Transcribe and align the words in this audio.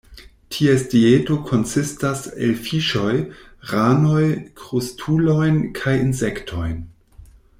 Ties 0.53 0.85
dieto 0.93 1.35
konsistas 1.49 2.23
el 2.47 2.55
fiŝoj, 2.69 3.13
ranoj, 3.73 4.25
krustulojn 4.63 5.61
kaj 5.81 5.95
insektojn. 6.09 6.83